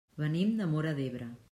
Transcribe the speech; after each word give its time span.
Venim 0.21 0.55
de 0.63 0.69
Móra 0.73 0.95
d'Ebre. 1.03 1.33